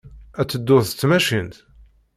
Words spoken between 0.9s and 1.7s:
tmacint?